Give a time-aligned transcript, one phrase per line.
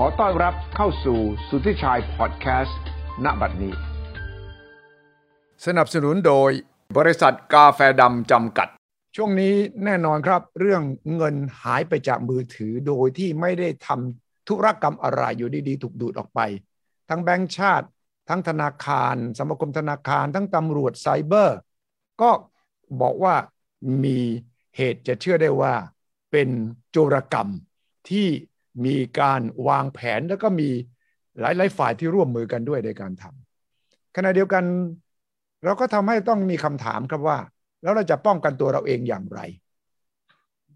[0.00, 1.18] ขอต้อนรับเข้าสู่
[1.48, 2.78] สุทธิชัยพอดแคสต์
[3.24, 3.74] ณบัดนี้
[5.66, 6.50] สนับสนุนโดย
[6.96, 8.68] บริษัทกาแฟดำจำกัด
[9.16, 10.82] ช่วงนี้แน่นอนครับ เรื่อง
[11.16, 16.40] เงินหายไปจากมือถือโดยที่ไม่ได้ทำธุรกรรมอะไรอยู่ดีๆ ถูกดูดออกไป
[17.08, 17.86] ทั้งแบงก์ชาติ
[18.28, 21.58] ทั้งธนาคาร สมาคมธนาคาร ทั้งตำรวจไซเบอร์
[22.20, 22.30] ก็
[23.00, 23.34] บอกว่า
[24.04, 24.18] มี
[24.76, 25.74] เหตุจะเชื่อได้ว่า
[26.30, 26.48] เป็น
[26.90, 27.48] โจรกรรม
[28.10, 28.28] ที่
[28.84, 30.68] มีการวางแผนแล้วก็มี
[31.40, 34.64] หลายๆฝ่ายที่ร่วมมือกันด้วยในการทำขณะเดียวกัน
[35.64, 37.38] เราก็ทำให้ต้องมีคำถามครับว่า
[37.82, 39.40] แล้วเราจะป้องกันตัวเราเองอย่างไร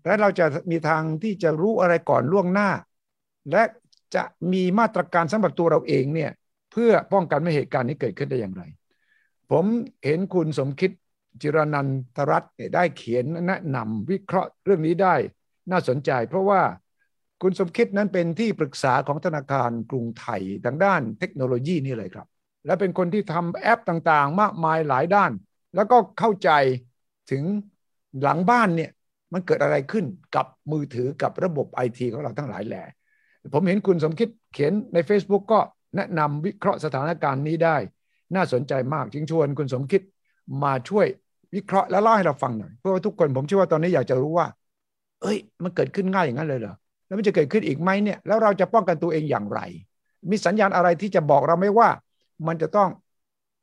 [0.04, 2.70] และเราจะมีทางที่จะรู้อะไรก่อนล่วงหน้า
[3.52, 3.62] และ
[4.14, 6.30] จะมีมาตรการสำหรับตัวเราเองเนี่ย
[6.72, 8.62] เพื่อป้องกันไม่เหตุการณ์นี้เกิดขึ้นได้อย่างไร
[9.50, 9.64] ผม
[10.04, 10.90] เห็นคุณสมคิด
[11.40, 15.14] จิรนันทรัตน์ได้เขียนแนะนำวิเคราะห์เรื่องนี้ได้
[15.70, 16.60] น่าสนใจ เพราะว่า
[17.42, 22.26] คุณสมคิดนั้นเป็นที่ปรึกษาของธนาคารกรุงไทยทางด้านเทคโนโลยีนี่เลยครับ
[22.66, 25.32] และเป็นคนที่ทำแอปต่างๆ มากมายหลายด้าน
[25.74, 26.50] แล้วก็เข้าใจ
[27.30, 27.42] ถึง
[28.22, 28.90] หลังบ้านเนี่ย
[29.32, 30.04] มันเกิดอะไรขึ้น
[30.36, 32.82] กับมือถือกับระบบไอทีของเราทั้งหลายแหล่
[33.54, 35.60] ผมเห็นคุณสมคิดเขียนใน Facebook ก็
[35.96, 37.76] แนะนำวิเคราะห์สถานการณ์นี้ได้
[38.34, 40.02] น่าสนใจมากจึงชวนคุณสมคิด
[40.64, 41.06] มาช่วย
[41.54, 44.46] วิเคราะห์และเล่าให้เราฟังหน่อย เพราะว่าทุกคนผมเชื่อว่าตอนนี้อยากจะรู้ว่า
[45.22, 46.74] เอ้ย มันเกิดขึ้นง่ายอย่างนั้นเลยเหรอ
[47.12, 49.60] แล้วมันจะเกิดขึ้นอีกไหมเนี่ยแล้วเราจะป้องกันตัวเองอย่างไร
[50.30, 51.88] มีสัญญาณอะไรที่จะบอกเราไหมว่า
[52.46, 52.88] มันจะต้อง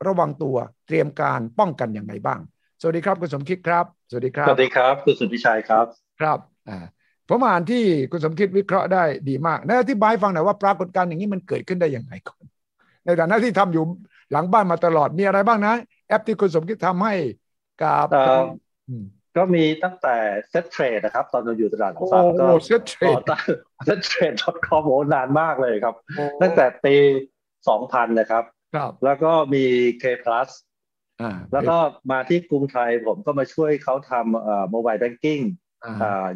[0.07, 0.55] ระวังตัว
[0.87, 2.39] เตรียมการป้องกันอย่างไรบ้าง
[2.81, 5.85] สวัสดีครับคุณสมคิดครับ สวัสดีครับสวัสดีครับคุณสุทธิชัยครับ
[6.19, 6.77] ครับอ่า
[7.29, 12.43] ผมอ่านที่คุณสมคิดวิเคราะห์ได้ดีมากนะอธิบายฟังหน่อยว่าปรากฏการณ์อย่างนี้มันเกิดขึ้นได้อย่างไรก่อน
[13.05, 13.83] ในฐานะที่ทำอยู่
[14.31, 15.75] หลังบ้านมาตลอดมีอะไรบ้างนะ
[16.07, 17.13] แอปที่คุณสมคิดทำให้
[17.83, 18.07] กับ
[19.39, 20.15] ก็มีตั้งแต่
[20.49, 23.21] Settrade นะครับ ตอนเราอยู่ตลาดหลักทรัพย์ก็ Settrade
[23.85, 25.95] Settrade.com โอ้นานมากเลยครับ
[26.41, 26.95] ตั้งแต่ปี
[27.69, 28.43] สองพันนะครับ
[28.75, 29.63] ครับ แล้วก็มี
[30.01, 30.49] K PLUS
[31.53, 31.77] แล้วก็
[32.11, 35.39] มาที่กรุงไทยผมก็มาช่วยเขาทำโมบายแบงกิ้ง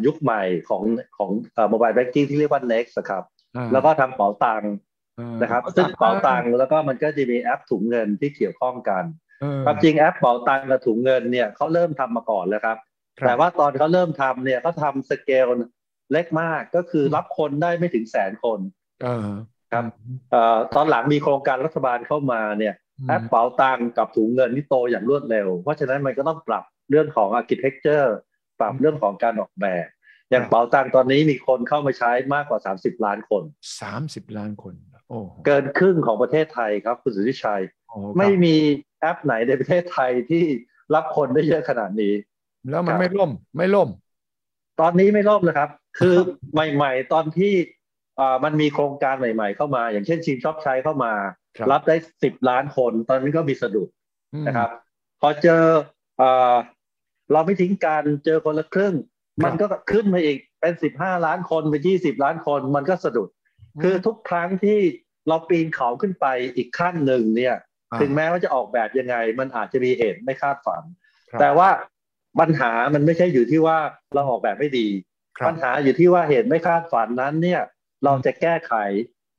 [0.06, 0.84] ยุคใหม่ของ
[1.18, 1.30] ของ
[1.70, 3.24] โมบายแบงกิ้งที่เรียกว่า NEXT ครับ
[3.74, 4.64] แล้วก็ทำเป๋าตัง
[5.42, 9.04] นะครับ ซึ่งเป๋าตังแล้วก็มันก็จะมีแอปถุงเงินที่เกี่ยวข้องกัน
[9.66, 12.78] ความจริงแอปเป๋าตังกับถุงเงินเนี่ยเขาเริ่มทำมาก่อนแล้วครับ
[13.26, 15.48] แต่ว่าตอนเขาเริ่มทำเนี่ยเขาทำสเกล
[16.12, 18.60] เล็กมากก็คือรับคนได้ไม่ถึงแสนคน
[19.72, 19.86] ครับ
[20.76, 22.76] ตอนหลังมีโครงการรัฐบาลเข้ามาเนี่ย
[23.08, 28.08] แอปเป๋าตังกับถุงเงินนี่โตอย่างรวดเร็ว เพราะฉะนั้นมันก็ต้องปรับเรื่องของ architecture
[28.60, 29.88] ปรับเรื่องของการออกแบบ
[30.30, 33.44] อย่างเป๋าตังตอนนี้มีคนเข้ามาใช้มากกว่า 30 ล้านคน
[33.90, 34.74] 30 ล้านคน
[35.10, 37.62] โอ้เกินครึ่งของประเทศไทยครับคุณสุทธิชัย
[38.18, 38.56] ไม่มี
[39.02, 40.46] แอปไหนในประเทศไทยที่
[40.96, 42.14] รับคนได้เยอะขนาดนี้
[42.70, 43.90] แล้วมันไม่ล่มไม่ล่ม
[44.80, 45.70] ตอนนี้ไม่ล่มเลยครับ
[46.00, 46.16] คือ
[46.54, 47.54] ใหม่ ๆ ตอนที่
[48.20, 51.14] อ่ามันมีโครงการใหม่ ๆ เข้ามา อย่างเช่นชิมชอบใช้เข้ามา
[51.72, 53.88] รับได้สิบล้านคน ตอนนี้ก็มีสะดุด
[54.48, 54.70] นะครับ
[55.22, 55.64] พอเจอ
[56.22, 56.56] อ่า
[57.32, 58.96] เราไม่ทิ้งกัน เจอคนละครึ่ง
[59.46, 63.30] มันก็ขึ้นมาอีกเป็นสิบห้าล้านคนเป็นยี่สิบล้านคน มันก็สะดุด
[63.82, 64.80] คือทุกครั้งที่
[65.28, 66.26] เราปีนเขาขึ้นไป
[66.56, 67.56] อีกขั้นหนึ่งเนี่ย
[68.02, 70.84] ถึงแม้ว่าจะออกแบบยังไง มันอาจจะมีเหตุไม่คาดฝัน
[71.40, 71.70] แต่ว่า
[72.40, 73.78] ปัญหามันไม่ใช่อยู่ที่ว่า
[74.16, 74.88] เราออกแบบไม่ดี
[75.48, 77.62] ปัญหาอยู่ที่ว่าเหตุไม่คาดฝันนั้นเนี่ย
[78.06, 78.74] เราจะแก้ไข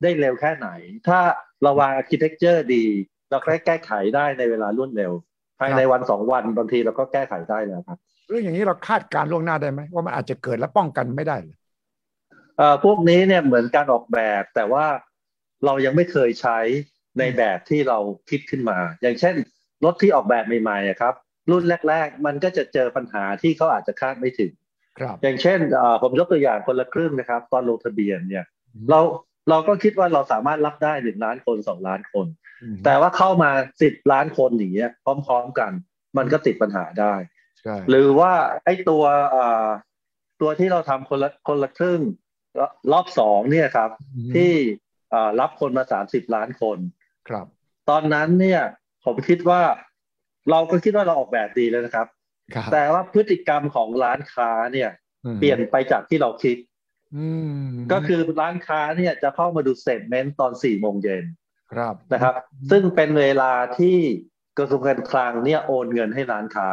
[0.01, 0.69] ได้เร็วแค่ไหน
[1.07, 1.19] ถ้า
[1.63, 2.85] เราวาง architecture ดี
[3.29, 5.11] เราแค่แก้ไขได้ในเวลารวดเร็ว
[5.59, 7.97] ภายในวันสองวันบางทีเราก็แก้ไขได้แล้วครับ
[8.27, 11.57] เรื่องอย่างนี้เราคาดการล่วงหน้าได้ไหมว่ามันอาจจะเกิดและป้องกันไม่ได้เลย
[12.57, 14.85] เอ่อพวกนี้เนี่ยเหมือนการออกแบบ แต่ว่า
[15.65, 16.59] เรายังไม่เคยใช้
[17.19, 17.97] ในแบบที่เรา
[18.29, 19.35] คิดขึ้นมา อย่างเช่น
[19.85, 21.13] รถที่ออกแบบใหม่ๆครับ
[21.51, 24.51] รุ่นแรก ๆ มันก็จะเจอปัญหาที่เขาอาจจะคาดไม่ถึง
[24.99, 25.59] ครับอย่างเช่น
[26.01, 28.45] ผมยกตัวอย่างคนละครึ่งนะครับ ตอนลงทะเบียนเนี่ย
[28.89, 28.99] เรา
[29.49, 32.27] เราก็คิดว่าเราสามารถรับได้หนึ่งล้านคนสองล้านคน
[32.85, 33.51] แต่ว่าเข้ามา
[33.81, 35.71] สิบล้านคนอย่างเงี้ยพร้อม ๆกัน
[36.17, 37.13] มันก็ติดปัญหาได้
[37.89, 38.33] หรือว่า
[38.63, 39.03] ไอ้ตัว
[40.41, 42.01] ตัวที่เราทำคนละคนละครึ่ง
[42.91, 43.89] รอบสองเนี่ยครับ
[44.35, 44.51] ที่
[45.39, 46.77] รับคนมาสามสิบล้านคน
[47.29, 47.45] ครับ
[47.89, 48.61] ตอนนั้นเนี่ย
[49.05, 49.61] ผมคิดว่า
[50.51, 52.07] เราก็คิดว่าเราออกแบบดีแล้วนะครับ
[52.73, 54.89] แต่ว่าพฤติกรรมของร้านค้าเนี่ย
[55.39, 56.57] เปลี่ยนไปจากที่เราคิด
[57.91, 61.25] ก็คือร้านค้าเนี่ยจะเข้ามาดูเซตเมนต์ตอนสี่โมงเย็น
[61.73, 62.35] ครับนะครับ
[62.71, 63.97] ซึ่งเป็นเวลาที่
[64.57, 66.69] กระทรวงการคลังเนี่ยโอนเงินให้ร้านค้า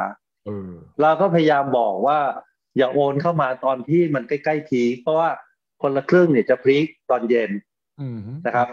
[1.02, 2.18] เราก็พยายามบอกว่า
[2.76, 5.30] อย่าโอนเข้ามาตอนที่มันใกล้ๆพีเพราะว่า
[5.82, 7.50] คนละครึ่งเนี่ยจะพลิกตอนเย็น
[8.46, 8.68] นะครับ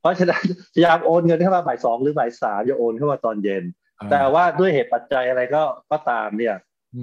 [0.00, 0.42] เพราะฉะนั้น
[0.74, 3.64] พยายามโอนเงินเข้ามาบ่ายสองหรือบ่ายสามจะโอนเข้ามาตอนเย็น
[4.10, 6.56] แต่ว่าด้วยเหตุปัจจัยอะไรก็ก็ตามเนี่ย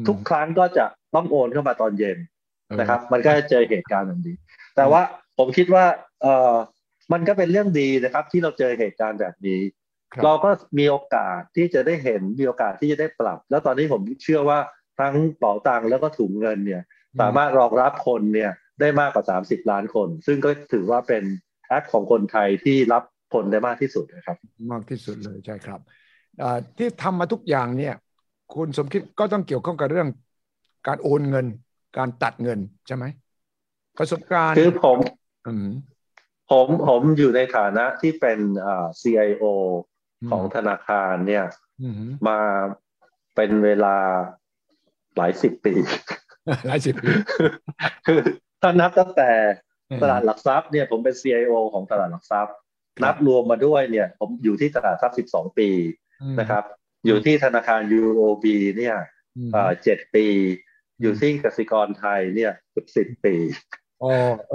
[0.07, 0.85] ทุกครั้งก็จะ
[1.15, 2.17] ต้องโอนเข้ามาตอนเย็น
[2.79, 4.35] นะครับ มันก็จะเจอเหตุการณ์แบบนี้
[4.75, 5.01] แต่ว่า
[5.38, 5.85] ผมคิดว่า
[6.21, 6.53] เออ
[7.13, 9.61] มันก็เป็นเรื่องดีนะครับ ที่เราเจอเหตุการณ์แบบนี้
[10.23, 10.49] เราก็
[10.79, 14.59] มีโอกาสที่จะได้เห็นมีโอกาสที่จะได้ปรับ แล้วตอนนี้ผมเชื่อว่า
[14.99, 16.81] ทั้งเป๋าตังแล้วก็ถุงเงินเนี่ย
[17.21, 21.23] สามารถรองรับคนเนี่ยได้มากกว่า 30 ล้านคน ซึ่งก็ถือว่าเป็น
[21.67, 23.03] แอปของคนไทยที่รับ
[23.33, 24.38] ผลได้มากที่สุดนะครับ
[24.71, 25.79] มากที่สุดเลยใช่ครับ
[26.77, 27.95] ที่ทำมาทุกอย่างเนี่ย
[28.55, 30.07] คุณสมคิดก็ต้องเกี่ยวข้องกับเรื่อง
[30.87, 31.45] การโอนเงิน
[31.97, 33.05] การตัดเงินใช่ไหม
[33.97, 34.97] ประสบการณ์คือผม
[36.51, 38.39] ผมผมอยู่ในฐานะที่เป็น
[39.01, 39.43] CIO
[40.31, 41.45] ของธนาคารเนี่ย
[42.27, 42.39] มา
[43.35, 43.97] เป็นเวลา
[45.17, 45.73] หลายสิบปี
[46.67, 47.11] หลายสิบปี
[48.05, 48.19] คือ
[48.61, 49.31] ถ้านับตั้งแต่
[50.01, 52.55] ตลาดหลักทรัพย์เนี่ยผมเป็น CIO ของตลาดหลักทรัพย์
[53.03, 55.69] นับรวมมาด้วยเนี่ย ผมอยู่ที่ตลาดทรัพย์สิบสองปี
[56.39, 56.63] นะครับ
[57.06, 58.45] อยู่ที่ธนาคาร UOB
[58.77, 58.95] เนี่ย
[59.83, 60.25] เจ็ดปี
[61.01, 63.35] อยู่ที่กสิกรไทยเนี่ยเกือบสิบปี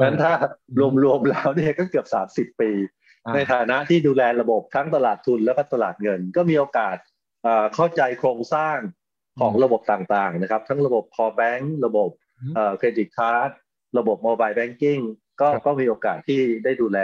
[0.03, 0.33] งั้นถ้า
[1.05, 2.71] รวมๆแล้วเนี่ยก็เกือบสามสิบปี
[3.35, 6.97] ในฐานะที่ดูแลระบบทั้งตลาดทุนแล้วก็ตลาดเงิน ก็มีโอกาส
[7.75, 8.79] เข้าใจโครงสร้าง
[9.41, 12.11] ของระบบต่างๆนะครับ ทั้งระบบคอแบงก์ระบบ
[12.79, 13.51] เครดิตการ์ด
[13.99, 14.99] ระบบโมบายแบงกิ้ง
[15.41, 16.99] ก็ก็มีโอกาสที่ได้ดูแล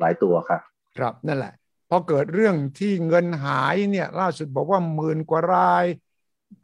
[0.00, 0.60] หลายตัวครับ
[0.98, 1.52] ครับนั่นแหละ
[1.88, 5.86] พอเกิดเรื่องที่เงินหายเนี่ยล่าสุดบอกว่าหมื่นกว่าราย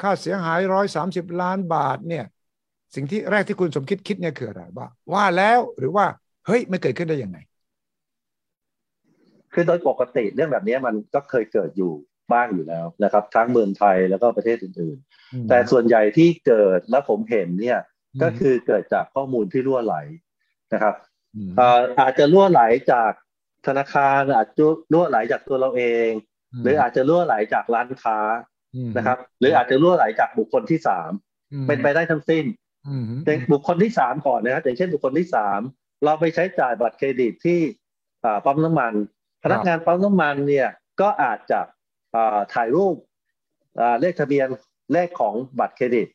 [0.03, 2.25] ค่าเสียหายร้อยสามสิบล้านบาทเนี่ย
[2.95, 6.07] สิ่งที่แรกที่คุณสมคิดคิดเนี่ยคืออะไรว่าว่าแล้วหรือว่า
[6.47, 7.39] เฮ้ยไม่เกิดขึ้นได้ยังไง
[9.53, 11.93] คือโดยปกติเรื่องแบบนี้มันก็เคยเกิดอยู่
[12.33, 17.81] บ้างอยู่แล้วนะครับ ทั้งเมืองไทยแล้วก็ประเทศอื่นๆ แต่ส่วนใหญ่ที่เกิดและผมเห็นเนี่ย
[18.23, 19.97] ก็คือเกิดจากข้อมูลที่รั่วไหล
[20.73, 20.95] นะครับ
[22.01, 23.13] อาจจะรั่วไหลจาก
[23.67, 26.11] ธนาคารอาจจะรั่วไหลจากตัวเราเอง
[26.63, 28.19] หรืออาจจะรั่วไหลจากร้านค้า
[28.97, 31.11] นะครับ หรืออาจจะรั่วไหลจากบุคคลที่สาม
[31.69, 32.45] เป็นไปได้ทั้งสิ้น
[33.25, 35.61] แต่บุคคลที่สามก่อนนะครับอย่างเช่นบุคคลที่สาม
[36.05, 37.61] เราไปใช้จ่ายบัตรเครดิตที่
[38.45, 38.93] ปั๊มน้ำมัน
[39.45, 40.69] พนักงานปั๊มน้ำมันเนี่ย
[41.01, 41.61] ก็อาจจะ
[42.55, 42.97] ถ่ายรูป
[44.01, 44.49] เลขทะเบียน
[44.93, 46.09] เลขของบัตรเครดิต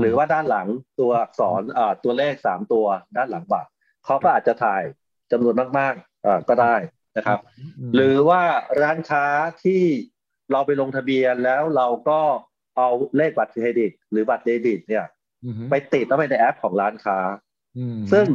[0.00, 0.68] หรือว่าด้านหลัง
[1.00, 1.62] ตัวอักษร
[2.04, 3.70] ตัวเลขสามตัวด้านหลังบัตร
[4.04, 4.82] เขาก็อาจจะถ่าย
[5.32, 6.11] จำนวนมากๆ
[6.48, 6.76] ก็ได้
[7.16, 7.38] นะครับ
[7.94, 8.42] หรือว่า
[8.82, 9.24] ร้านค้า
[9.64, 9.82] ที่
[10.52, 12.20] เราไปลงทะเบียนแล้วเราก็
[12.76, 15.04] เอาเลขบัตรเครดิต หรือบัตรเดบิต เนี่ย
[15.70, 17.18] ไปติดแล้วไปในแอปของร้านค้า
[18.12, 18.26] ซึ่ง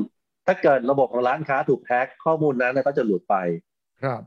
[0.45, 3.35] ถ้าเกิดระบบของร้านค้าถูกแฮ็กข้อมูลนั้นก็จะหลุดไป
[4.03, 4.21] ครับ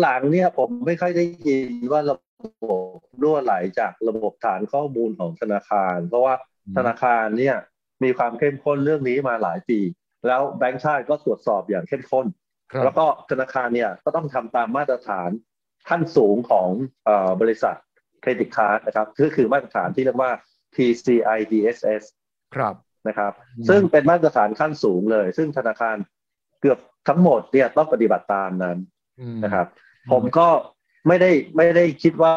[0.00, 6.34] หลังๆเนี่ยผมไม่ค่อยได้ยินว่าระบบรั่วไหลจากระบบฐานข้อมูลของธนาคาร เพราะว่า
[6.76, 7.56] ธนาคารเนี่ย
[8.04, 9.80] มีความเข้มข้นเรื่องนี้มาหลายปี
[10.26, 12.26] แล้วแบงก์ชาติก็ตรวจสอบอย่างเข้มข้น
[12.84, 15.30] แล้วก็ธนาคารเนี่ยก็ต้องทำตามมาตรฐาน
[15.88, 16.68] ขั้นสูงของ
[17.08, 17.76] อบริษัท
[18.20, 20.32] เครดิตการ์ดนะครับก็คือมาตรฐานที่เรียกว่า
[20.74, 22.02] PCI DSS
[22.56, 22.74] ครับ
[23.08, 23.32] นะครับ
[23.68, 25.96] ซึ่งเป็นมาตรฐานขั้นสูงเลย ซึ่งธนาคาร
[26.60, 26.78] เกือบ
[27.08, 28.78] ทั้งหมดเนี่ยต้องปฏิบัติตามนั้น
[29.44, 29.66] นะครับ
[30.12, 30.48] ผมก็
[31.08, 32.32] ไม่ได้ไม่ได้คิดว่า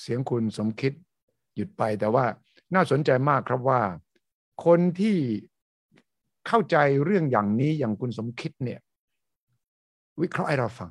[0.00, 0.92] เสียงคุณสมคิด
[1.54, 2.24] หยุดไปแต่ว่า
[2.74, 3.82] น่าสนใจมากครับว่า
[4.64, 5.16] คนที่
[6.48, 8.80] เข้าใจเรื่องอย่างนี้อย่างคุณสมคิดเนี่ย
[10.20, 10.90] วิเคราะห์ให้เราฟัง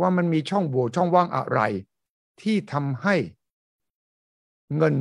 [0.00, 1.60] ว่ามันมีช่องโหว่ช่องว่างอะไร
[2.42, 3.16] ที่ทำให้
[4.76, 4.94] เงิน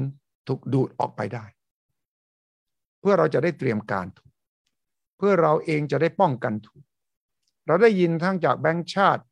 [0.47, 1.45] ถูกดูดออกไปได้
[2.99, 4.31] เพื่อเราจะได้เตรียมการถูก
[5.17, 6.83] เพื่อเราเองจะได้ป้องกันถูก
[7.67, 9.23] เราได้ยินทั้งจากแบงก์ชาติ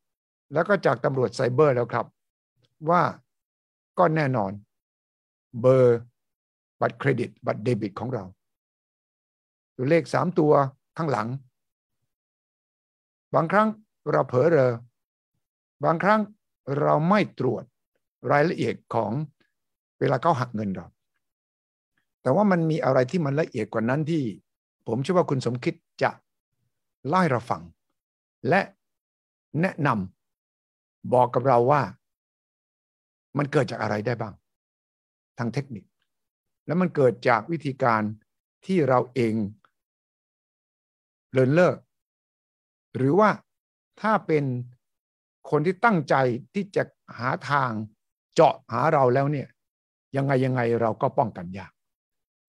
[0.52, 2.06] แล้วก็จากตำรวจไซเบอร์แล้วครับ
[2.90, 3.02] ว่า
[3.98, 4.52] ก็แน่นอน
[5.60, 5.98] เบอร์
[6.80, 8.24] บัตรเครดิต บัตรเดบิตของเรา
[9.76, 10.52] ตัวเลขสามตัว
[10.96, 11.28] ข้างหลัง
[13.36, 13.68] บางครั้ง
[14.12, 14.72] เราเผลอเรอ
[15.84, 16.20] บางครั้ง
[16.80, 17.64] เราไม่ตรวจ
[18.30, 19.12] รายละเอียดของ
[19.98, 20.86] เวลาเขาหักเงินเรา
[22.22, 24.22] แต่ว่ามันมีอะไรที่มันละเอียดกว่านั้นที่
[24.86, 26.10] ผมเชื่อว่าคุณสมคิดจะ
[27.08, 27.62] ไล่เราฟัง
[28.48, 28.60] และ
[29.60, 31.82] แนะนำบอกกับเราว่า
[33.38, 34.34] มันเกิดจากอะไรได้บ้าง
[35.38, 35.84] ทางเทคนิค
[36.66, 38.02] และมันเกิดจากวิธีการ
[38.66, 39.34] ที่เราเอง
[41.32, 41.76] เลินเลิก
[42.96, 43.30] หรือว่า
[44.00, 44.44] ถ้าเป็น
[45.50, 46.14] คนที่ตั้งใจ
[46.54, 46.82] ที่จะ
[47.18, 47.70] หาทาง
[48.34, 49.48] เจาะหาเราแล้วเนี่ย
[50.16, 51.72] ยังไงยังไงเราก็ป้องกันยาก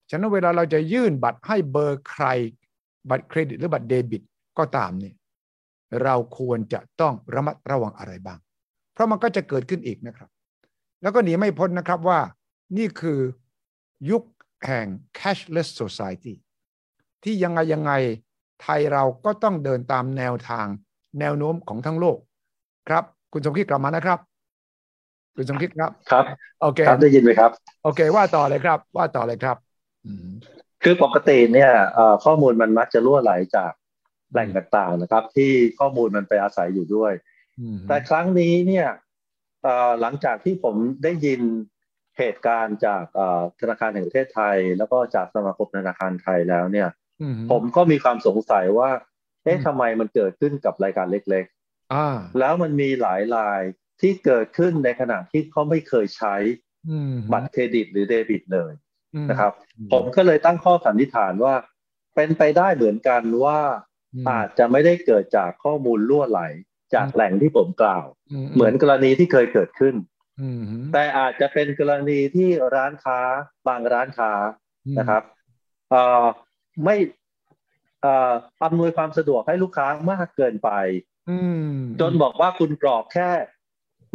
[0.09, 2.25] ฉะนั้นเวลาเราจะยื่นบัตรให้เบอร์ใคร
[3.09, 4.21] บัตรเครดิตหรือบัตรเดบิต
[4.57, 5.15] ก็ตามเนี่ย
[6.03, 8.39] เราควรจะต้องระมัดระวังอะไรบ้าง
[8.93, 10.29] เพราะมันก็จะเกิดขึ้นอีกนะครับ
[11.01, 12.19] แล้วก็หนีไม่พ้นนะครับว่า
[12.77, 13.19] นี่คือ
[14.09, 14.23] ยุค
[14.65, 14.87] แห่ง
[15.19, 16.33] cashless society
[17.23, 17.91] ที่ยังไงยังไง
[18.61, 20.67] ไทยเราก็ต้องเดินตามแนวทาง
[21.19, 22.17] แนวโน้มของทั้งโลก
[22.89, 24.19] ครับ คุณสมคิดกลับมานะครับ
[25.35, 26.25] คุณสมคิดครับครับ
[26.61, 27.51] โอเคครับได้ยินไหมครับ
[27.83, 29.57] โอเค ว่าต่อเลยครับ ว่าต่อเลยครับ
[30.83, 31.71] คือปกติเนี่ย
[32.25, 33.71] ข้อมูลมันมักจะรั่วไหลจาก
[34.31, 37.13] แหล่งต่างๆนะครับ ที่ข้อมูลมันไปอาศัยอยู่ด้วย
[37.87, 38.87] แต่ครั้งนี้เนี่ย
[40.01, 41.41] หลังจากที่ผมได้ยิน
[42.17, 43.03] เหตุการณ์จาก
[43.59, 46.87] ธนาคารแห่งประเทศไทย แล้วก็จากสมาคมธนาคารไทยแล้วเนี่ย
[47.51, 48.89] ผมก็มีความสงสัยว่า
[49.43, 53.61] เอ๊ะทำไมมันเกิดขึ้นกับรายการเล็กๆแล้วมันมีหลายราย
[54.01, 56.35] ที่เกิดขึ้นในขณะที่เขาไม่เคยใช้
[57.31, 58.71] บัตรเครดิตหรือเดบิตเลย
[59.29, 59.53] นะครับ
[59.91, 61.55] ผมก็เลยตั้งข้อสันนิษฐานว่า
[62.15, 63.59] เป็นไปได้เหมือนกันว่า
[64.29, 66.41] อาจจะไม่ได้เกิดจากข้อมูลล่วไหล
[66.93, 68.05] จากแหล่งที่ผมกล่าว
[68.55, 69.95] เหมือนกรณีที่เคยเกิดขึ้น
[70.93, 73.19] แต่อาจจะเป็นกรณีที่ร้านค้า
[73.67, 74.31] บางร้านค้า
[74.99, 75.23] นะครับ
[76.83, 76.95] ไม่
[78.63, 80.69] อำนวยความสะดวกให้ลูกค้ามากเกินไป
[82.01, 83.29] จนบอกว่าคุณกรอกแค่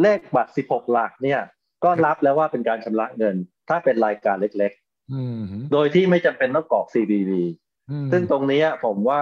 [0.02, 1.40] เลขบัตร16หลักเนี่ย
[1.84, 3.36] ก็รับแล้วว่าเป็นการชำระเงิน
[3.68, 7.30] ถ้าเป็นรายการเล็กๆโดยที่ไม่จำเป็นต้องกรอก CBV
[8.12, 9.20] ซึ่งตรงนี้ผมว่า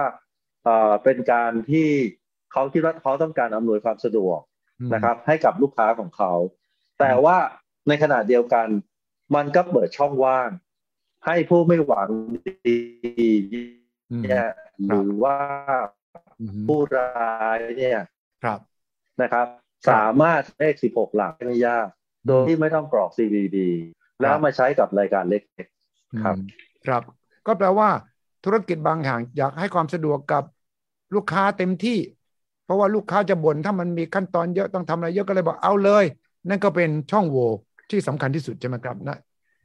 [1.03, 1.89] เป็นการที่
[2.51, 4.39] เขาคิดว่าเขาต้องการอำนวยความสะดวก
[4.93, 6.33] นะครับ ให้กับลูกค้าของเขา
[6.99, 7.37] แต่ว่า
[7.87, 8.67] ในขณะเดียวกัน
[9.35, 10.49] มันก็เปิดช่องว่าง
[11.25, 12.09] ให้ผู้ไม่หวัง
[12.45, 12.77] ดี
[14.23, 14.45] เนี่ย
[14.87, 15.37] หรือว่า
[16.67, 17.99] ผู้ร้ายเนี่ย
[18.43, 18.59] ครับ
[19.21, 19.47] นะครับ
[19.89, 21.87] สามารถเลข16หลักไม่ยาก
[22.27, 23.55] โดยที่ไม่ต้องกรอก CVV
[24.21, 26.35] แล้วมาใช้กับรายการเล็กๆครับ
[26.85, 27.01] ครับ
[27.47, 27.89] ก็แปลว่า
[28.45, 30.43] ธุรกิจบางอย่างอยากให้ความสะดวกกับ
[31.15, 31.97] ลูกค้าเต็มที่
[32.65, 36.05] เพราะว่าลูกค้าจะบ่นถ้ามันมีขั้นตอนเยอะต้องทำอะไรเยอะก็เลยบอกเอาเลย
[36.49, 37.49] นั่นก็เป็นช่องโหว่
[37.89, 39.17] ที่สำคัญที่สุดใช่ไหมครับนะ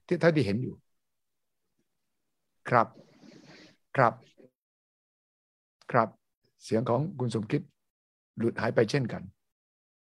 [0.06, 0.74] ที่ท่านที่เห็นอยู่
[2.68, 2.86] ครับ
[3.96, 4.12] ครับ
[5.92, 6.08] ครับ
[6.64, 7.62] เสียงของคุณสมคิด
[8.38, 9.22] หลุดหายไปเช่นกัน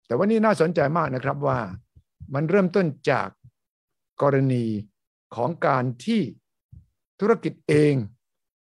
[0.06, 1.60] แต่ว่านี่น่าสนใจมากนะครับว่า
[2.34, 3.30] มันเริ่มต้นจาก
[4.22, 4.65] กรณี
[5.36, 6.22] ของการที่
[7.20, 7.94] ธุรกิจเอง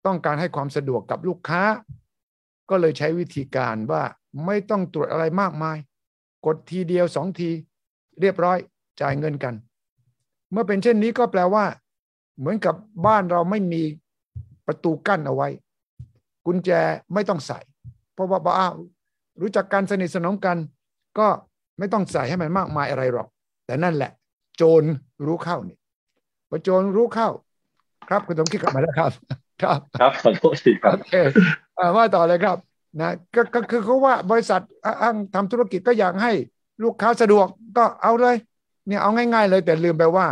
[0.05, 1.63] ต้องการให้ความสะดวกกับลูกค้า
[2.69, 4.03] ก็เลยใช้วิธีการว่า
[4.45, 5.77] ไม่ต้องตรวจอะไรมากมาย
[6.45, 7.49] กดทีเดียวสองที
[8.21, 8.57] เรียบร้อย
[9.01, 9.55] จ่ายเงินกัน
[10.51, 11.65] เมื่อเป็นเช่นนี้ก็แปลว่า
[12.39, 13.81] เหมือนกับบ้านเราไม่มี
[14.67, 15.47] ประตูกั้นเอาไว้
[16.45, 16.69] กุญแจ
[17.13, 17.59] ไม่ต้องใส่
[18.13, 18.67] เพราะว่าอ้า
[19.41, 20.57] รู้จักกันสนิทสนมกัน
[21.19, 21.27] ก็
[21.79, 23.27] ไม่ต้องใส่ให้มันมากมายอะไรหรอก
[23.65, 24.11] แต่นั่นแหละ
[24.57, 24.83] โจร
[25.25, 25.77] รู้เข้านี่
[26.49, 27.29] พอโจรรู้เข้า
[28.09, 29.11] ครับคุณสมคิดกลับมาแล้วครับ
[29.61, 31.13] ครับครับขอโทษทีครับโอเค
[31.95, 32.57] ว่าต่อเลยครับ
[32.99, 34.61] นะก็ก็คือเขาว่าบริษัท
[35.01, 36.31] อ้างทำธุรกิจก็อยากให้
[36.83, 38.35] ลูกค้าสะดวกก็เอาเลย
[38.87, 40.27] เนี่ยเอาง่าย ๆ เลยแต่ลืมไปว่า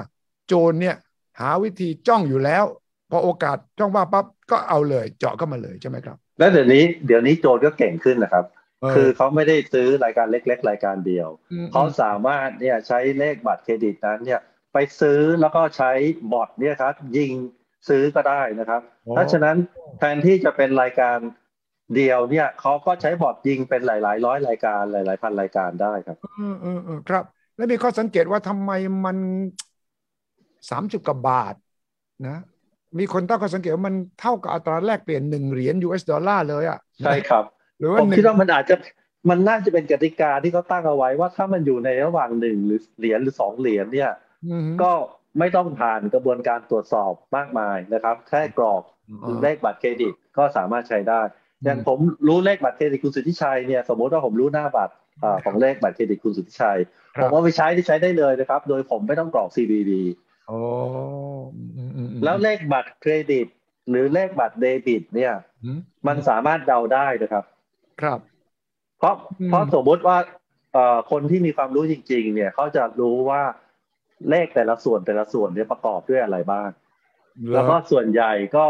[0.48, 0.96] โจรเนี่ย
[1.40, 2.64] หาวิธีจ้องอยู่แล้ว
[3.10, 8.46] พอโอกาสจ้องว่าปั๊บก็เอาเลย เจาะเข้ามาเลยใช่ไหมครับ แล้วเดี๋ยวนี้เดี๋ยวนี้โจรก็เก่งขึ้นนะครับ
[8.94, 11.28] คือเขาไม่ได้ซื้อรายการเล็ก ๆ รายการเดียว
[11.72, 14.42] เขาสามารถเนี่ยใช้เลขบัตรเครดิตนั้นเนี่ย
[14.74, 15.92] ไปซื้อแล้วก็ใช้
[16.32, 17.32] บอทเนี่ยครับ ยิง
[17.90, 18.82] ซื้อก็ได้นะครับ
[19.14, 19.56] เพราะฉะนั้น
[20.00, 21.18] แทนที่จะเป็นรายการ
[21.96, 27.24] เดียวเนี่ยเขาก็ใช้บอร์ดยิงเป็นหลาย ๆ ร้อยรายการหลาย ๆ พันรายการได้ครับ อืมอืมอืมครับ
[27.56, 28.72] แล้วมีข้อสังเกตว่าทำไม
[29.06, 29.18] มัน
[30.70, 31.56] สามสิบกว่าบาท
[32.28, 32.38] นะ
[33.00, 37.44] มีคนตั้งข้อสังเกตว่ามันเท่ากับอัตราแลกเปลี่ยนหนึ่งเหรียญ US ดอลลาร์เลยอะใช่ครับ
[37.78, 38.76] หรือว่าผมคิดว่ามันอาจจะ
[39.30, 44.12] มันน่าจะเป็นกติกาที่เขาตั้งเอาไว้ว่าถ้ามันอยู่ในระหว่างหนึ่งหรือเหรียญหรือสองเหรียญเนี่ย
[44.82, 44.92] ก็
[45.40, 48.84] ไม่ต้องผ่านกระบวนการตรวจสอบมากมายนะครับ แค่กรอก
[49.44, 51.22] เลขบัตรเครดิตก็สามารถใช้ได้
[51.66, 54.94] อย่างผมรู้เลขบัตรเครดิตคุณสุทธิชัยเนี่ยสมมติว่าผมรู้หน้าบัตร
[55.46, 56.78] ของเลขบัตรเครดิตคุณสุทธิชัย
[57.22, 59.92] ผมเอาไปใช้ที่ใช้ได้เลยนะครับ โดยผมไม่ต้องกรอก CVV
[60.48, 60.60] โอ้
[62.24, 63.48] แล้วเลขบัตรเครดิต
[63.90, 65.34] หรือเลขบัตรเดบิต เนี่ย
[66.08, 67.44] มันสามารถเดาได้นะครับ
[68.02, 68.20] ครับ
[69.00, 69.16] เพราะ
[69.50, 70.18] เพราะสมมติว่า
[71.12, 73.44] คนที่มีความรู้จริง ๆ เนี่ยเขาจะรู้ว่า
[74.30, 76.70] เลขแต่ละส่วนแต่ละส่วนเนี่ยประกอบด้วยอะไรบ้าง
[77.54, 78.66] แล้วก็ส่วนใหญ่ก็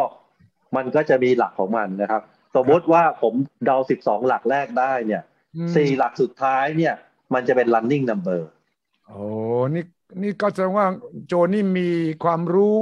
[0.75, 2.21] มันก็จะมีหลักของมันนะครับ
[2.55, 3.33] สมมติว่าผม
[3.65, 5.21] เดาสิบสองหลักแรกได้เนี่ย
[5.75, 6.93] สี่หลักสุดท้ายเนี่ย
[7.33, 8.41] มันจะเป็น running number
[9.07, 9.19] โอ้
[9.73, 9.83] นี่
[10.21, 10.85] นี่ก็แสดงว่า
[11.27, 11.89] โจนี่มี
[12.23, 12.75] ความรู้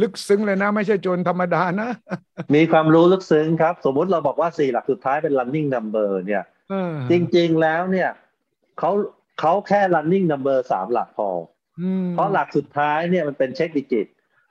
[0.00, 1.90] ลึกซึ้งเลยนะ ไม่ใช่โจรธรรมดานะ
[2.54, 6.42] มีความรู้ลึกซึ้งครับ สมมุติเราบอกว่าสี่หลักสุดท้ายเป็น running number เนี่ย
[7.10, 8.10] จริงๆแล้วเนี่ย
[8.78, 8.90] เขา
[9.40, 11.30] เขาแค่ running number สามหลักพอ
[12.14, 14.06] เพราะหลักสุดท้ายเนี่ยมันเป็นเช็คดิจิต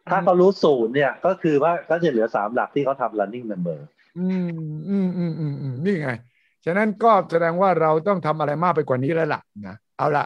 [0.09, 3.79] ถ้าเขารู้ศูนย์เนี่ยก็คือว่าก็จะเหลือสามหลักที่เขาทำ running number
[4.19, 4.49] อืม
[4.89, 6.09] อืมอืมอืมอืมนี่ไง
[6.65, 10.25] ฉะนั้นก็แสดงว่าเราต้องทำอะไรมากไปกว่านี้แล้วล่ะนะเอาละ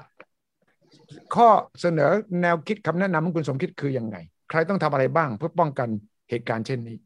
[1.36, 1.48] ข้อ
[1.82, 2.12] เสนอ
[2.42, 4.18] แนวคิดคำแนะนำของคุณสมคิดคือยังไง
[4.50, 5.90] ใครต้องทำอะไรบ้างเพื่อป้องกัน
[6.30, 6.98] เหตุการณ์เช่นนี้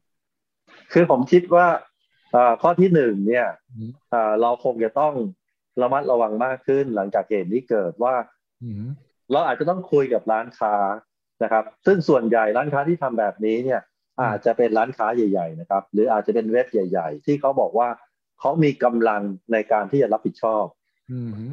[0.93, 1.67] คือผมคิดว่า
[2.61, 3.47] ข้อที่หนึ่งเนี่ย
[4.41, 5.13] เราคงจะต้อง
[5.81, 8.15] ระมัดระวังมากขึ้นหลังจากเหตุนี้เกิดว่า
[9.31, 10.75] เราอาจจะต้องคุยกับร้านค้า
[11.43, 13.81] นะครับ ซึ่งส่วนใหญ่ร้านค้าที่ทำแบบนี้เนี่ย
[14.21, 17.89] อาจจะเป็นร้านค้าใหญ่ ๆ นะครับ หรืออาจจะเป็นเว็บใหญ่ ๆ ที่เขาบอกว่า
[18.39, 19.21] เขามีกำลัง
[19.51, 20.65] ในการที่จะรับผิดชอบ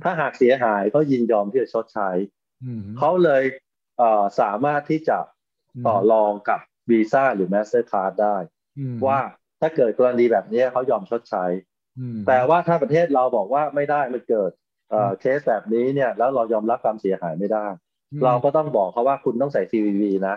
[0.03, 2.11] ถ้าหากเสียหายเขายินยอมที่จะชดใช้
[2.99, 4.01] เขาเลย
[4.41, 5.19] สามารถที่จะ
[5.87, 6.61] ต่อรองกับ
[6.91, 8.37] วีซ่าหรือแมสเตอร์คาร์ดได้
[9.07, 9.21] ว่า
[9.61, 11.45] ถ้าเกิดกรณีแบบนี้เขายอมชดใช้
[12.27, 14.51] แต่ว่าถ้าประเทศเราบอกว่าไม่ได้มันเกิด
[15.21, 17.67] เคสแบบนี้เนี่ยแล้วเรายอมรับความเสียหายไม่ได้
[18.25, 20.37] เราก็ต้องบอกเขาว่าคุณต้องใส่ CVV นะ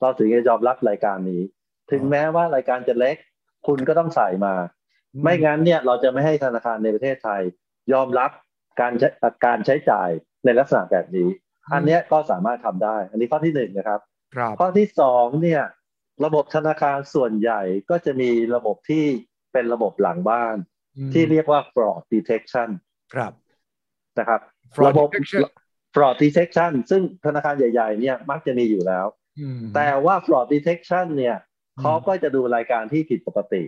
[0.00, 1.42] เราถึงจะยอมรับรายการนี้
[1.90, 3.16] ถึงแม้ว่ารายการจะเล็ก
[3.66, 4.54] คุณก็ต้องใส่มา
[5.22, 7.42] ไม่งั้นเนี่ยเราจะไม่ให้ธนาคารในประเทศไทย
[7.92, 8.30] ยอมรับ
[8.80, 8.92] การ
[9.46, 10.08] การใช้จ่าย
[10.44, 11.28] ในลักษณะแบบนี้
[11.72, 14.00] อันนี้ก็สามารถทำได้ อันนี้ข้อที่หนึ่งนะครับ
[14.60, 15.62] ข้อที่สองเนี่ย
[16.24, 17.60] ระบบธนาคารส่วนใหญ่
[17.90, 19.04] ก็จะมีระบบที่
[19.52, 20.56] เป็นระบบหลังบ้าน
[21.12, 22.68] ที่เรียกว่า fraud detection
[23.14, 23.32] ครับ
[24.18, 24.40] นะครับ
[24.86, 25.08] ระบบ
[25.94, 29.06] fraud detection ซึ่งธนาคารใหญ่ ๆ เนี่ยมักจะมีอยู่แล้ว
[29.74, 31.36] แต่ว่า fraud detection เนี่ย
[31.80, 33.62] เขาก็จะดูรายการที่ผิดปกติ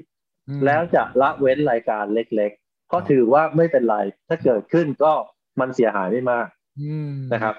[0.66, 3.97] แล้วจะละเว้นรายการเล็กๆ ก็ถือว่าไม่เป็นไร
[4.29, 5.12] ถ้าเกิดขึ้นก็
[5.61, 6.49] มันเสียหายไม่มาก
[7.33, 7.55] นะครับ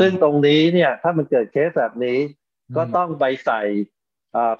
[0.00, 2.18] ซึ่งตรงนี้เนี่ยถ้ามันเกิดเคสแบบนี้
[2.76, 3.62] ก็ต้องไปใส่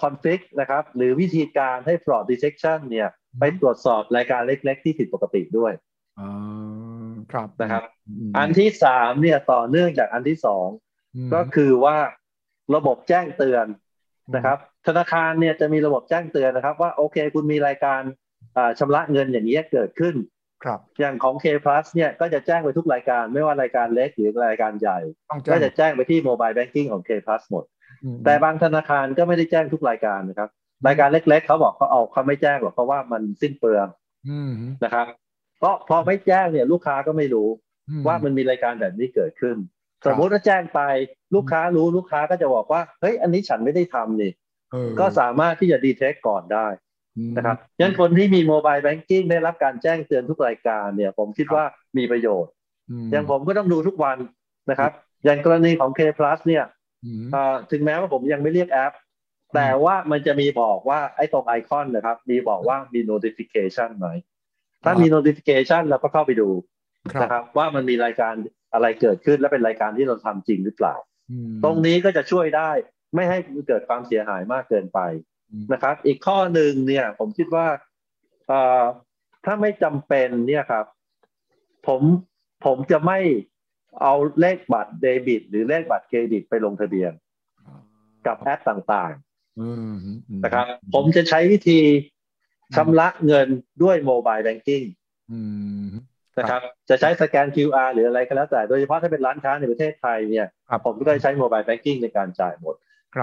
[0.03, 3.09] คอนฟ lict นะครับ หรือวิธีการให้ fraud detection เนี่ย
[3.39, 5.73] ไปตรวจสอบรายการเล็ก ๆ ที่ผิดปกติด้วย
[7.33, 7.83] ครับนะครับ
[8.37, 10.67] อันที่สามเนี่ยต่อเนื่องจากอันที่สอง
[11.35, 11.97] ก็คือว่า
[12.75, 13.67] ระบบแจ้งเตือน
[14.35, 18.01] นะครับ ธนาคารเนี่ยจะมีระบบแจ้งเตือนนะครับ ว่าโอเค คุณมีรายการ
[18.79, 20.15] ชำระเงินอย่างนี้เกิดขึ้น
[20.65, 24.99] ครับ อย่างของ K plus เนี่ยก็จะแจ้งไปทุกรายการไม่ว่ารายการเล็กหรือรายการใหญ่
[25.53, 27.65] ก็จะแจ้งไปที่โมบายแบงกิ้งของ K plus หมด
[28.25, 30.49] แต่บางธนาคารก็ไม่ได้แจ้งทุกรายการนะครับ
[30.87, 33.87] รายการเล็ก ๆ เขาบอกเขาเอาเขาไม่แจ้งหรอกเพราะว่ามันสิ้นเปลือง
[34.85, 35.07] นะครับ
[35.59, 37.49] เพราะพอไม่แจ้งเนี่ยลูกค้าก็ไม่รู้
[38.07, 39.57] ว่ามันมีรายการแบบนี้เกิดขึ้น
[40.07, 40.81] สมมุติว่าแจ้งไป
[41.35, 44.33] ลูกค้ารู้ลูกค้าก็จะบอกว่าเฮ้ยอันนี้ฉันไม่ได้ทำนี่
[45.01, 46.67] ก็สามารถที่จะดีเทคก่อนได้
[47.37, 51.65] นะครับยันคนที่มีโมบายแบงกิ้งได้รับการแจ้งเตือนทุกรายการเนี่ย ผมคิดว่า
[51.99, 52.53] มีประโยชน์
[53.13, 54.19] อย่างผมก็ต้องดูทุกวัน
[54.71, 54.93] นะครับ
[55.25, 56.65] อย่างกรณีของ K plus เนี่ย
[57.71, 58.93] ถึงแม้ว่าผมยังไม่เรียกแอป
[59.55, 64.09] แต่ว่ามันจะมีบอกว่าไอ้ตรงไอคอนนะครับ มีบอกว่ามี notification ไหม
[64.85, 66.49] ถ้ามี notification เราก็เข้าไปดู
[67.23, 68.35] นะครับ ว่ามันมีรายการ
[68.73, 70.95] อะไรเกิดขึ้นและเป็นรายการที่เราทำจริงหรือเปล่า
[71.65, 72.71] ตรงนี้ก็จะช่วยได้
[73.15, 75.01] ไม่ให้เกิดความเสียหายมากเกินไป
[75.73, 77.67] นะครับ อีกข้อหนึ่งเนี่ย ผมคิดว่า
[79.45, 80.87] ถ้าไม่จำเป็นเนี่ยครับ
[81.87, 82.01] ผม
[82.67, 83.19] ผมจะไม่
[84.01, 87.13] เอาเลขบัตรเดบิต หรือเลขบัตรเครดิตไปลงทะเบียน
[88.27, 91.81] กับแอปต่างๆนะครับ ผมจะใช้วิธี
[92.77, 93.49] ชำระเงิน
[93.83, 94.83] ด้วยโมบายแบงกิ้ง
[96.39, 100.47] นะครับจะใช้สแกน QR หรืออะไรก็แล้วแต่ โดยเฉพาะถ้าเป็นร้านค้าในประเทศไทยเนี่ย
[100.85, 102.75] ผมก็ใช้โมบายแบงกิ้งในการจ่ายหมด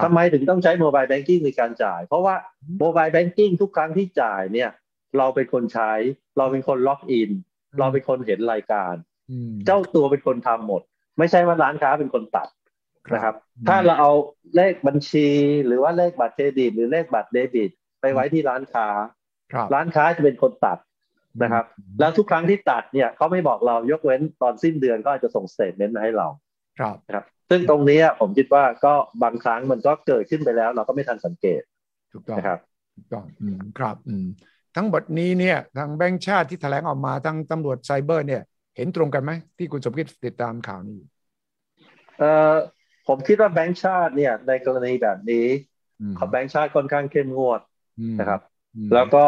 [0.03, 2.35] ทำไมถึงต้องใช้โมบายแบงกิ้งในการจ่าย เพราะว่า
[2.79, 4.69] โมบายแบงกิ้งทุกครั้งที่จ่ายเนี่ย
[5.17, 5.91] เราเป็นคนใช้
[6.37, 7.31] เราเป็นคนล็อกอิน
[7.79, 8.93] เราเป็นคนเห็นรายการ
[9.65, 10.81] เจ้าตัวเป็นคนทำหมด
[11.17, 12.47] ไม่ใช่ว่าร้านค้าเป็นคนตัด
[13.13, 13.35] นะครับ
[13.67, 14.11] ถ้าเราเอา
[14.55, 15.27] เลขบัญชี
[15.65, 17.69] หรือว่าเลขบัตรเครดิต หรือเลขบัตรเดบิต
[18.01, 18.87] ไปไว้ที่ร้านค้า
[19.73, 20.77] ร้านค้าจะเป็นคนตัด
[21.43, 21.65] นะครับ
[21.99, 26.27] แล้วทุกครั้งที่ตัดเนี่ยเขาไม่บอกเรายกเว้นตอนสิ้นเดือนก็อาจจะส่ง statement มาให้เรา
[26.79, 31.61] ครับนะครับ ซึ่งตรงนี้ผมคิดว่าก็บางครั้งมันก็เกิดขึ้นไปแล้ว เราก็ไม่ทันสังเกต
[32.13, 32.59] ถูกต้องนะครับ
[32.95, 34.25] ถูกต้องอืมครับอืม
[34.75, 38.41] ทั้งหมดนี้เนี่ยทางแบงค์ชาติที่แถลงออกมาทั้งตำรวจไซเบอร์เนี่ย
[38.75, 40.99] เห็นตรงกันไหมที่คุณสมคิดติดตามข่าวนี้
[42.19, 42.55] เอ่อ
[43.07, 45.45] ผมคิดว่าแบงค์ชาติเนี่ย ในกรณีแบบนี้
[46.15, 47.61] เขาแบงค์ชาติค่อนข้างเข้มงวด
[48.19, 48.41] นะครับ
[48.93, 49.25] แล้วก็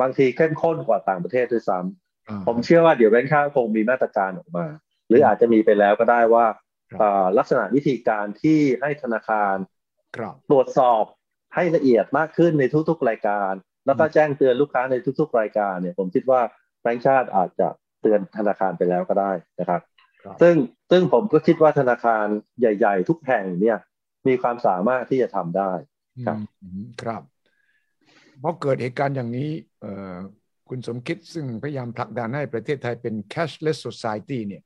[0.00, 4.66] บางทีเข้มข้นกว่าต่างประเทศด้วยซ้ำผมเชื่อว่าเดี๋ยวแบงค์ชาติคงมีมาตรการออกมา
[5.08, 6.46] หรืออาจจะมีไปแล้วก็ได้ว่า
[7.38, 9.54] ลักษณะวิธีการที่ให้ธนาคาร
[10.50, 11.04] ตรวจสอบ
[11.54, 13.52] ให้ละเอียดมากขึ้นในทุกๆรายการ
[13.86, 16.40] แล้วก็แจ้งเตือนลูกค้าในทุก ๆ รายการเนี่ย ผมคิดว่า
[16.82, 17.68] แบงค์ชาติอาจจะ
[18.02, 19.80] เตือนธนาคารไปแล้วก็ได้นะครับ
[20.42, 20.54] ซึ่ง
[20.90, 22.26] ซึ่งผมก็คิดว่าธนาคาร
[22.60, 23.78] ใหญ่ ๆ ทุกแห่งเนี่ย
[24.28, 25.72] มีความสามารถที่จะทำได้
[26.26, 26.38] ครับ
[27.02, 27.22] ครับ
[28.42, 29.50] พอเกิดเหตุการณ์อย่างนี้
[30.68, 34.62] คุณสมคิดซึ่งพยายามผลักดันให้ประเทศไทยเป็น cashless society เนี่ย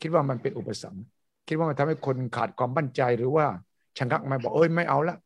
[0.00, 1.00] คิดว่ามันเป็นอุปสรรค
[1.48, 3.46] คิดว่ามันทำให้คนขาดความมั่นใจหรือว่า
[3.98, 5.16] ชะงักไม่บอกเอ้ยไม่เอาละ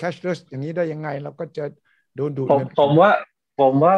[0.00, 1.64] cashless อย่างนี้ได้ยังไงเราก็จะ
[2.16, 3.10] โดนดูผมผมว่า
[3.60, 3.96] ผมว่า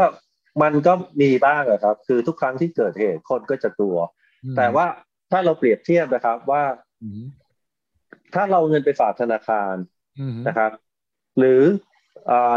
[0.62, 3.98] มันก็มีบ้างครับ คือทุกครั้งที่เกิดเหตุคนก็จะกลัว
[4.56, 4.86] แต่ว่า
[5.30, 6.62] ถ้าเราเปรียบเทียบนะครับว่า
[8.34, 9.74] ถ้าเราเงินไปฝากธนาคาร
[10.48, 10.70] นะครับ
[11.38, 11.62] หรือ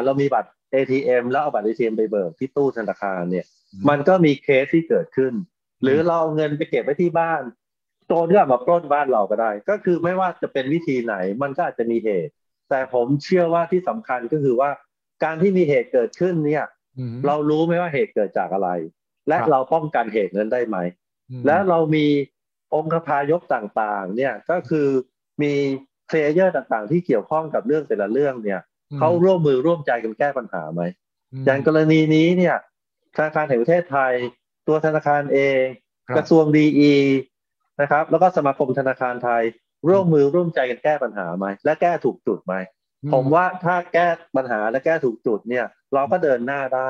[0.05, 3.45] เรามีบัตร ATM แล้วเอาบัตร ATM ไปเบิกที่ตู้ธนาคารเนี่ย
[3.89, 5.33] มันก็มีเคสที่เกิดขึ้น
[5.83, 12.31] หรือเราเงินไปเก็บไว้ที่บ้านโจรก็มาปล้นบ้านเราก็ได้ ก็คือไม่ว่าจะเป็นวิธีไหน มันก็อาจจะมีเหตุ
[12.69, 14.69] แต่ผมเชื่อว่าที่สำคัญก็คือว่า
[15.23, 16.65] การที่มีเหตุเกิดขึ้นเนี่ย
[17.27, 18.69] เรารู้ไหมว่าเหตุเกิดจากอะไร
[19.27, 20.77] และเราป้องกันเหตุนั้นได้ไหม
[21.45, 22.05] และเรามี
[22.73, 24.87] องคาพยพต่างๆ เนี่ยก็คือ
[25.41, 25.53] มี
[26.07, 28.61] player ต่างๆ ที่เกี่ยวข้องกับเรื่องแต่ละเรื่องเนี่ย
[28.99, 30.81] เขาร่วมมือร่วมใจกันแก้ปัญหาไหม
[31.45, 32.55] อย่างกรณีนี้เนี่ย
[33.15, 34.13] ธนาคารแห่งประเทศไทย
[34.67, 35.61] ตัวธนาคารเอง
[36.17, 36.65] กระทรวงดี
[37.81, 39.43] นะครับ แล้วก็สมาคมธนาคารไทย
[39.87, 42.55] ร่วมมือร่วมใจกันแก้ปัญหาไหมและแก้ถูกจุดไหม
[43.13, 46.89] ผมว่าถ้าแก้ปัญหาและแก้ถูกจุดเนี่ย เราก็เดินหน้าได้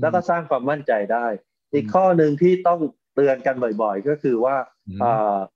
[0.00, 1.26] แล้วก็สร้างความมั่นใจได้
[1.74, 2.80] อีกข้อหนึ่งที่ต้อง
[3.14, 4.56] เตือนกันบ่อยๆ ก็คือว่า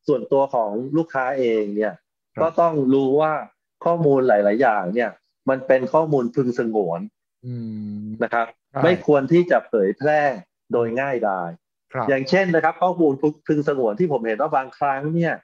[0.07, 1.95] ส่วนตัวของลูกค้าเองเนี่ย
[2.41, 3.33] ก็ต้องรู้ว่า
[3.85, 5.11] ข้อมูลหลาย ๆ อย่างเนี่ย
[5.51, 7.01] มันเป็นข้อมูลพึงสงวน
[8.23, 8.47] นะครับ
[8.85, 10.23] ไม่ควรที่จะเผยแพร่
[10.73, 11.51] โดยง่ายดาย
[12.09, 13.13] อย่างเช่นนะครับ ข้อมูล
[13.47, 15.35] พึงสงวนที่ผมเห็นว่าบางครั้งเนี่ย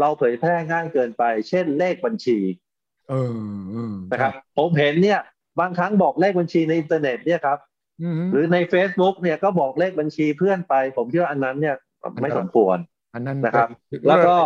[0.00, 2.38] เราเผยแพร่ง่ายเกินไป เช่นเลขบัญชี
[3.10, 3.14] เอ
[3.88, 5.20] อนะครับ ผมเห็นเนี่ย
[5.60, 7.58] บางครั้งบอกเลขบัญชีในอินเทอร์เน็ตเนี่ยครับ
[8.32, 11.76] หรือใน Facebook เนี่ยก็บอกเลขบัญชีเพื่อนไป ผมคิดว่าอันนั้นเนี่ย
[12.22, 12.78] ไม่สมควร
[13.14, 13.68] อันนั้นนะครับ
[14.08, 14.36] แล้วก็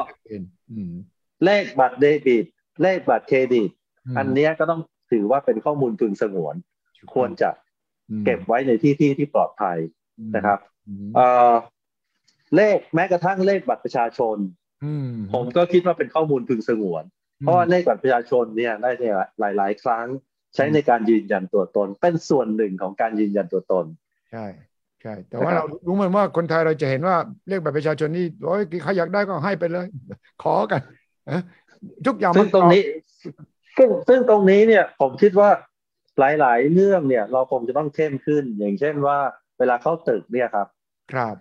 [1.44, 2.44] เลขบัตรเดบิต
[2.82, 3.70] เลขบัตรเครดิต
[4.18, 4.80] อันนี้ก็ต้อง
[5.12, 6.54] ถือว่าเป็นข้อมูลพึงสงวน
[7.14, 7.50] ควรจะ
[8.24, 9.78] เก็บไว้ในที่ที่ที่ปลอดภัย
[10.36, 10.58] นะครับ
[12.56, 14.36] เลขแม้กระทั่งเลขบัตรประชาชน
[15.34, 17.04] ผมก็คิดว่าเป็นข้อมูลพึงสงวน
[17.38, 18.90] เพราะว่าเลขบัตรประชาชนเนี่ยได้
[19.56, 20.06] หลาย ๆ ครั้ง
[20.54, 23.86] ใช้ในการยืนยันตัวตน เป็นส่วนหนึ่งของการยืนยันตัวตน
[24.32, 24.46] ใช่
[25.02, 27.16] ใช่แต่ว่าเรารู้เหมือนว่าคนไทยเราจะเห็นว่า
[27.48, 29.86] เลขบัตรประชาชนนี่โอ้ยใครอยากได้ก็ให้ไปเลย
[30.42, 30.82] ขอกัน
[32.06, 32.82] ทุกอย่างซึ่งตรงนี้
[33.76, 35.50] ซึ่งซึ่งตรงนี้เนี่ยผมคิดว่า
[36.18, 39.18] หลาย ๆ เรื่องเนี่ย เราคงจะต้องเข้มขึ้น อย่างเช่นว่า
[39.58, 40.66] เวลาเข้าตึกเนี่ยครับ
[41.12, 41.36] ครับ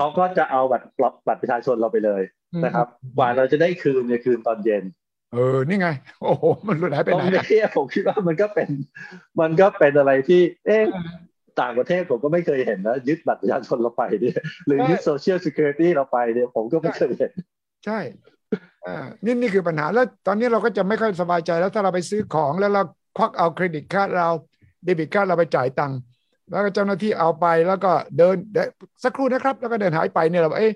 [0.00, 0.86] เขาก็จะเอาบัตร
[1.26, 2.22] บัตรประชาชนเราไปเลย
[2.64, 4.84] นะครับกว่าเราจะได้คืนเนี่ยคืนตอนเย็น
[5.32, 5.88] เออนี่ไง
[6.22, 8.68] โอ้โหมันหลุดหายไปไหนตรงนีผมคิดว่ามันก็เป็น
[9.40, 10.82] มันก็เป็นอะไรที่ เอ๊ะ
[11.60, 17.32] ต่างประเทศผมก็ไม่เคยเห็นนะยึดบัตรประชาชนเราไปเนี่ยหรือยึด social security เราไปเนี่ยผมก็ไม่เคยเห็น
[17.84, 17.98] ใช่
[18.86, 22.82] อ่านี่นี่คือปัญหาแล้วตอนนี้เราก็จะไม่ค่อยสบายใจแล้วถ้าเราไปซื้อของแล้วเรา
[23.18, 24.28] ควักเอา credit card เรา
[24.84, 25.98] debit card เราไปจ่ายตังค์
[26.50, 28.36] แล้วก็เจ้าหน้าที่เอาไปแล้วก็เดิน
[29.04, 30.72] สักครู่นะครับ แล้วก็เดินหายไปเนี่ยเราเอ๊ะ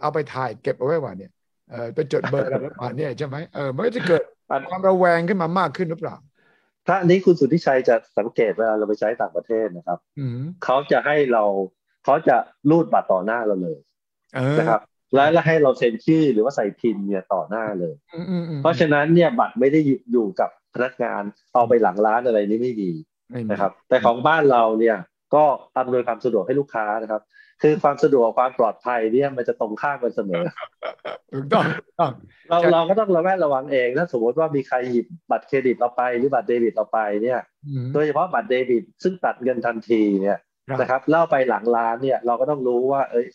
[0.00, 1.32] เอาไปถ่ายเก็บเอาไว้ว่าเนี่ย
[1.70, 4.22] เออไปจดเบอร์อะไรประมาณนี้ใช่ไหมเออมันก็จะเกิด
[4.68, 6.16] ความระแวงขึ้นมามากขึ้นหรือเปล่า
[6.86, 9.98] ถ้าอันนี้คุณสุทธิชัยจะสังเกตเวลาเราไปใช้ต่างประเทศนะครับ
[10.64, 11.44] เขาจะให้เรา
[12.04, 12.36] เขาจะ
[12.70, 13.78] รูดบัตรต่อหน้าเราเลย
[14.58, 14.80] นะครับ
[15.14, 17.94] แล้วให้เราเซ็นชื่อหรือว่าใส่พินเนี่ยต่อหน้าเลย
[18.62, 19.80] เพราะฉะนั้นเนี่ยบัตรไม่ได้
[20.12, 21.22] อยู่กับพนักงาน
[21.54, 22.92] เอาไปหลังร้านอะไรนี้ไม่ดี
[23.50, 24.96] นะครับ แต่ของบ้านเราเนี่ย
[25.34, 25.44] ก็
[25.76, 27.22] อำนวยความสะดวกให้ลูกค้านะครับ
[27.62, 30.42] คือความสะดวกความปลอดภัยเนี่ยมันจะตรงข้ามกันเสมอ
[31.32, 31.64] ถูกต้อง
[32.48, 37.40] เราเราก็ต้องระแวดระวังเองถ้าสมมติว่ามีใครหยิบบัตรเครดิตเราไปหรือบัตรเดบิตเราไปเนี่ย
[37.94, 40.38] โดยเฉพาะบัตรเดบิต ซึ่งตัดเงินทันทีเนี่ย
[40.80, 43.26] นะครับเล่าไปหลังร้านเนี่ย เราก็ต้องรู้ว่า เอ้ย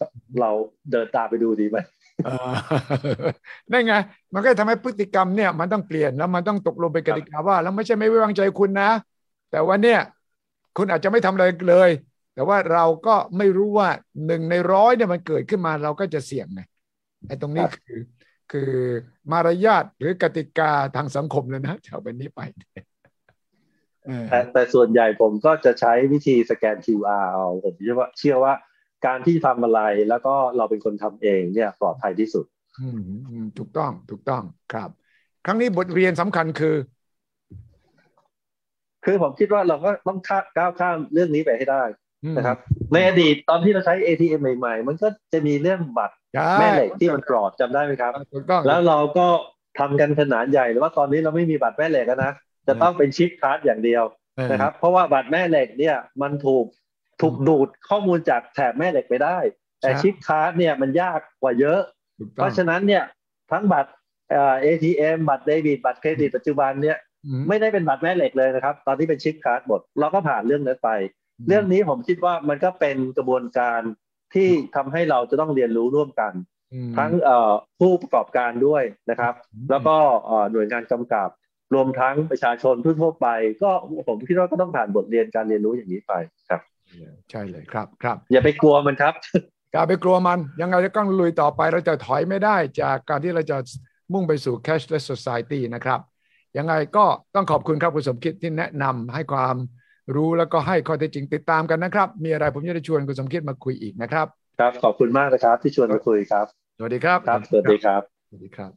[0.42, 0.52] เรา
[0.92, 1.78] เดินตามไปดูดีไหม
[3.70, 3.94] ได้ไง
[4.34, 8.90] มันก็ทำให้พฤติกรรมเนี่ยมันต้องเปลี่ยนแล้วมันต้องตกลงเป็นกติกาว่า แล้วไม่ใช่ไม่ไว้วางใจคุณนะ
[9.54, 10.02] แต่ว่าเนี่ย
[10.78, 11.90] คุณอาจจะไม่ทำอะไรเลย
[12.34, 13.90] แต่ว่าเราก็ไม่รู้ว่า
[14.26, 16.62] หนึ่งในร้อยเนี่ยมันเกิดขึ้นมาเราก็จะเสี่ยงไง
[17.28, 18.00] ไอ้ตรงนี้คือ
[18.52, 18.72] คือ
[19.32, 22.42] มารยาทหรือกติกาทางสังคมเลยนะจะเอาเป็นนี้ไป
[24.30, 28.54] แต่แต่ส่วนใหญ่ผมก็จะใช้วิธีสแกน QR เอาผมเชื่อว่าเชื่อว่า
[29.06, 32.46] การที่ทำอะไรแล้วก็เราเป็นคนทำเองเนี่ยปลอดภัยที่สุด
[32.80, 32.88] อื
[33.44, 34.90] มถูกต้องถูกต้องครับ
[35.46, 36.76] ครั้งนี้บทเรียนสำคัญคือ
[39.06, 40.20] คือผมคิดว่าเราก็ต้อง
[40.58, 41.84] ก้าวข้ามเรื่องนี้ไปให้ได้
[42.38, 42.58] นะครับ
[42.94, 46.16] ในอดีตตอนที่เราใช้ ATM ใหม่ๆ มันก็จะมีเรื่องบัตร
[46.60, 48.12] แม่เหล็กที่มันกรอดจำได้ไหมครับ
[48.68, 49.28] แล้วเราก็
[49.80, 52.32] ทำกันขนาดใหญ่หรือว่าตอนนี้เราไม่มีบัตรแม่เหล็กนะ
[52.68, 54.04] จะต้องเป็นชิปคาร์ดอย่างเดียว
[54.52, 56.66] นะครับ เพราะว่าบัตรแม่เหล็กเนี่ยมันถูก
[57.22, 59.38] ถูกดูดข้อมูลจากแถบแม่เหล็กไปได้
[59.82, 61.82] แต่ chip card เนี่ยมันยากกว่าเยอะ
[62.36, 63.04] เพราะฉะนั้นเนี่ย
[63.52, 63.92] ทั้งบัตร
[64.30, 66.98] เอทีเอ็มบัตรเดบิตบัตรเครดิตปัจจุบันเนี่ย
[67.50, 70.90] ไม่ได้เป็นบัตรแม่เหล็กเลยนะครับ ตอนนี้เป็น chip card หมดเราก็ผ่านเรื่องนั้นไป
[71.48, 73.82] เรื่องนี้ผมคิดว่ามันก็เป็นกระบวนการ
[74.34, 76.34] ที่ทำให้เราจะต้องเรียนรู้ร่วมกัน
[76.98, 77.12] ทั้ง
[77.80, 79.34] ผู้ประกอบการด้วยนะครับ
[79.70, 79.96] แล้วก็
[80.52, 81.30] หน่วยงานกำกับ
[81.74, 83.28] รวมทั้งประชาชนทั่วไป
[83.64, 83.72] ก็
[84.08, 86.14] ผมคิดว่าก็ต้องผ่านบทเรียนการเรียนรู้อย่างนี้ไป
[86.50, 86.62] ครับ
[87.30, 89.14] ใช่เลยครับครับ อย่าไปกลัวมันครับ
[89.74, 93.58] อย่าไปกลัวมัน ยังไงจะต้องลุยต่อไปเราจะถอยไม่ได้จากการที่เราจะ
[94.14, 96.00] มุ่งไปสู่ cashless society นะครับ
[96.58, 99.56] ยังไงก็ต้องขอบคุณครับคุณสมคิดที่แนะนำให้ความ
[100.16, 104.28] รู้แล้วก็ให้ข้อเท็จจริงติดตามกันนะครับ มีอะไรผมจะได้ชวนคุณสมคิดมาคุยอีกนะครับ
[104.60, 106.46] ครับขอบคุณมากนะครับ ที่ชวนมาคุยครับ
[106.78, 108.72] สวัสดีครับครับสวัสดีครับสวัสดีครับ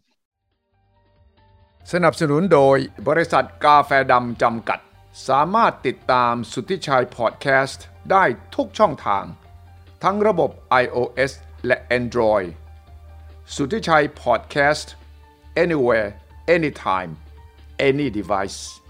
[1.93, 4.81] สนับสนุนโดยบริษัทกาแฟดำจำกัด
[5.29, 9.25] สามารถติดตามสุทธิชัยพอดแคสต์ได้ทุกช่องทาง
[10.03, 10.51] ทั้งระบบ
[10.83, 11.33] iOS
[11.67, 12.49] และ Android
[13.55, 14.93] สุทธิชัยพอดแคสต์
[15.63, 16.09] anywhere
[16.57, 17.13] anytime
[17.79, 18.81] any device